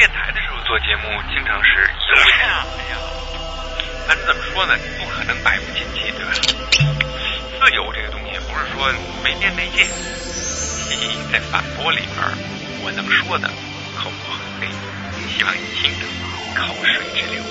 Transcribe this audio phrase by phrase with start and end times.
[0.00, 2.96] 电台的时候做节目，经常是有呀，哎呀，
[4.08, 6.32] 反正怎么说呢，不可能百无禁忌，对吧？
[7.60, 8.90] 自由这个东西不是说
[9.22, 9.84] 没边没界，
[11.30, 12.16] 在反驳里边，
[12.82, 13.46] 我能说的
[13.94, 14.68] 口播很黑，
[15.36, 16.06] 希望你听的
[16.54, 17.42] 口水直流。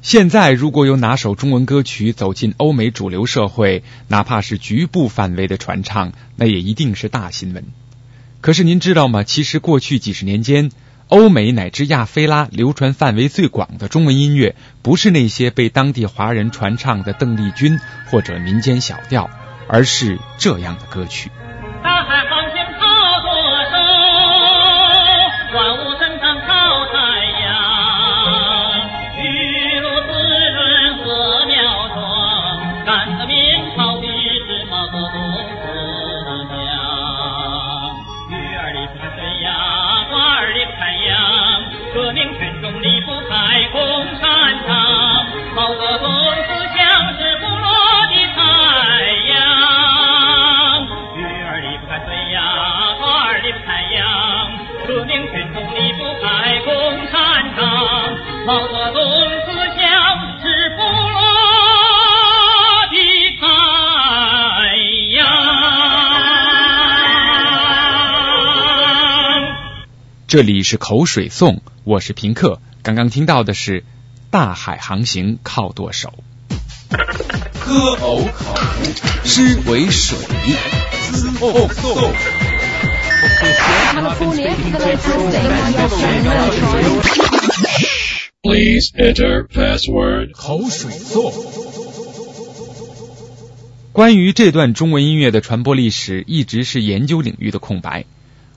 [0.00, 7.64] 现在，如果有哪首中文歌曲走进欧美主流社会，哪怕是局部范围的传唱，那也一定是大新闻。
[8.40, 9.22] 可是您知道吗？
[9.22, 10.70] 其实过去几十年间，
[11.08, 17.78] 欧美乃至亚非拉流传范围最广的中文音乐，不是那些被当地华人传唱的邓丽君
[18.10, 19.28] 或者民间小调，
[19.68, 21.30] 而是这样的歌曲。
[58.48, 59.02] 毛泽东
[59.44, 59.84] 思想
[60.40, 60.80] 是部
[61.12, 61.20] 落
[62.88, 62.96] 的
[63.42, 63.44] 太
[65.12, 65.20] 阳。
[70.26, 72.62] 这里是口水颂，我是平克。
[72.82, 73.80] 刚刚听到的是
[74.30, 76.14] 《大海航行靠舵手》。
[77.66, 78.54] 歌偶口，
[79.24, 80.16] 诗为水，
[81.02, 82.14] 思后颂。
[88.48, 90.32] Please enter password.
[90.32, 91.30] 口水颂。
[93.92, 98.06] 关于这段中文音乐的传播历史，一直是研究领域的空白。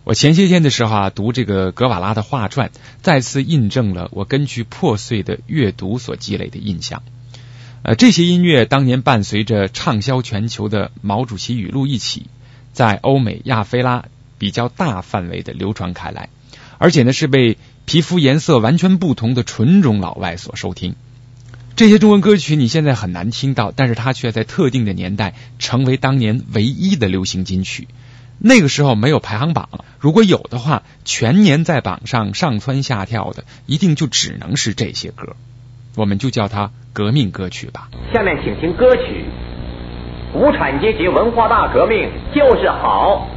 [0.06, 2.72] 我前些天的时候啊，读这个格瓦拉的画传，
[3.02, 7.03] 再次印证了我根据破碎的阅读所积累的印象。
[7.84, 12.28] 呃，这些音乐当年伴随着畅销全球的毛主席语录一起，
[12.72, 14.06] 在欧美亚非拉
[14.38, 16.29] 比较大范围的流传开来，
[16.78, 17.58] 而且呢是被
[17.91, 20.96] 皮肤颜色完全不同的纯种老外所收听。
[21.75, 27.90] 这些中文歌曲你现在很难听到，但是它却在特定的年代成为当年唯一的流行金曲。
[28.40, 29.68] 那个时候没有排行榜，
[30.00, 35.35] 如果有的话，全年在榜上上蹿下跳的，一定就只能是这些歌。
[35.97, 37.90] 我们就叫它革命歌曲吧。
[38.13, 39.25] 下面请听歌曲
[40.40, 43.28] 《无产阶级文化大革命就是好》。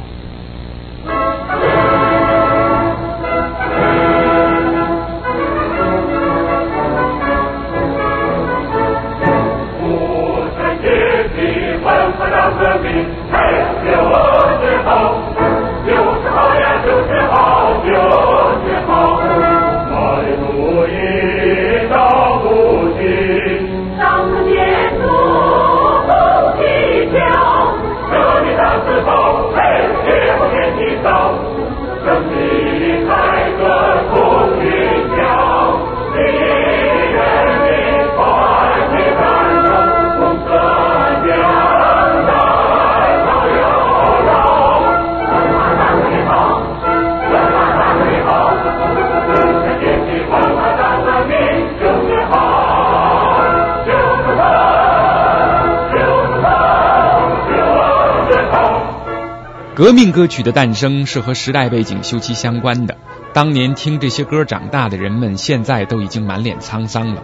[59.75, 62.95] 革命歌曲的诞生是和时代背景休戚相关的。
[63.33, 67.23] 当年听这些歌长大的人们，现在都已经满脸沧桑了。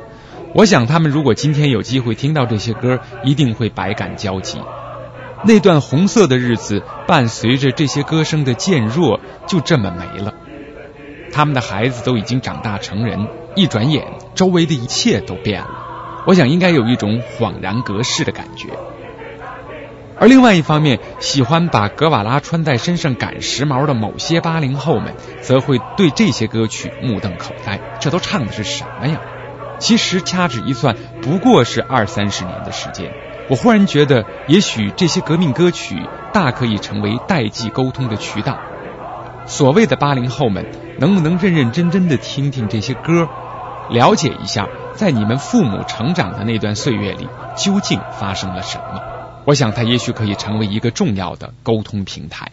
[0.54, 4.60] 我想他们如果今天有机会听到这些歌，一定会百感交集。
[5.46, 10.34] 那段红色的日子，伴随着这些歌声的渐弱，就这么没了。
[11.32, 14.06] 他们的孩子都已经长大成人，一转眼，
[14.36, 16.24] 周围的一切都变了。
[16.28, 18.68] 我想应该有一种恍然隔世的感觉。
[20.22, 27.80] 而另外一方面，喜欢把格瓦拉穿在身上赶时髦的某些八零后们，则会对这些歌曲目瞪口呆。
[28.00, 29.20] 这都唱的是什么呀？
[29.80, 33.12] 其实掐指一算，不过是二三十年的时间。
[33.50, 35.96] 我忽然觉得，也许这些革命歌曲
[36.32, 38.60] 大可以成为代际沟通的渠道。
[39.48, 40.68] 所谓的八零后们，
[41.00, 43.28] 能不能认认真真的听听这些歌，
[43.90, 47.28] 了解一下，在你们父母成长的那段岁月里，
[47.58, 49.02] 究竟发生了什么？
[49.46, 52.52] 我想它也许可以成为一个重要的沟通平台。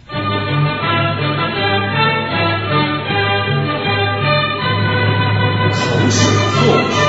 [5.70, 6.36] 口水
[7.02, 7.07] 后。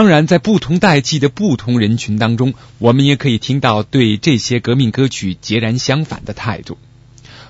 [0.00, 6.78] 当然，在不同代际的不同人群当中，我们也可以听到对这些革命歌曲截然相反的态度。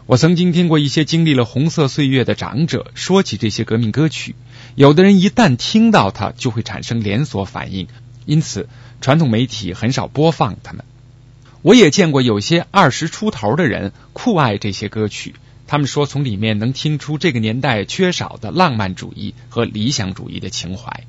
[0.07, 4.35] 我曾经听过一些经历了红色岁月的长者说起这些革命歌曲，
[4.75, 7.87] 有的人一旦听到它，就会产生连锁反应，
[8.27, 8.69] 因此
[9.01, 10.85] 传统媒体很少播放它们。
[11.63, 15.37] 我也见过有些二十出头的人酷爱这些歌曲，
[15.69, 21.05] 他们说从里面能听出这个年代缺少的浪漫主义和理想主义的情怀。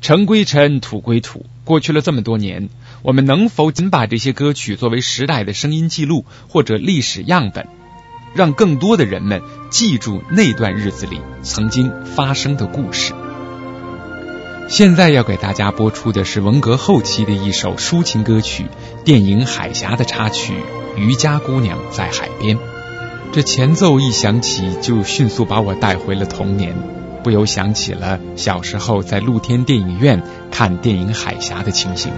[0.00, 1.46] 尘归尘，土归土。
[1.64, 2.68] 过去了这么多年，
[3.02, 7.66] 我们能否仅把这些歌曲作为时代的声音记录或者历史样本，
[8.34, 13.12] 让更多的人们记住那段日子里曾经发生的故事？
[14.68, 18.66] 现在要给大家播出的是文革后期的一首抒情歌曲——
[19.04, 20.52] 电影《海峡》的插曲
[20.98, 22.56] 《渔家姑娘在海边》。
[23.32, 26.97] 这前奏一响起，就迅速把我带回了童年。
[27.22, 32.12] 不由想起了小时候在露天电影院看电影《海峡》的情形。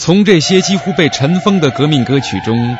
[0.00, 2.78] 从这些几乎被尘封的革命歌曲中，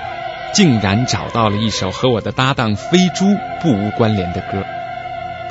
[0.55, 3.27] 竟然找到了一首和我的搭档飞猪
[3.61, 4.65] 不无关联的歌，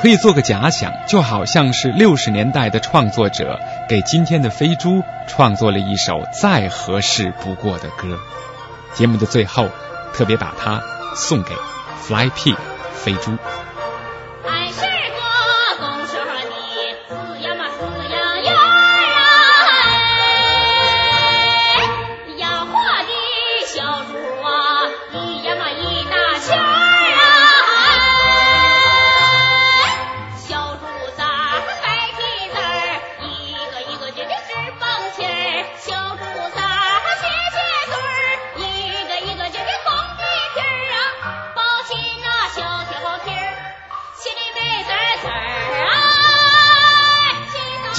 [0.02, 8.18] 可以做个假想，就好像是六十年代的创作者给今天的飞猪创作了一首再合适不过的歌。
[8.96, 9.70] 节目的最后，
[10.12, 10.82] 特别把它
[11.16, 11.54] 送给
[12.02, 12.56] Fly P
[12.96, 13.38] 飞猪。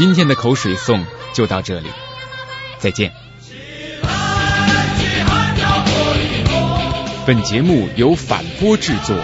[0.00, 1.04] 今天的口水颂
[1.34, 1.90] 就到这里，
[2.78, 3.12] 再见。
[7.26, 9.14] 本节目由反播制作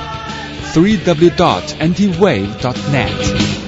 [0.74, 3.65] ，three w dot antiwave dot net。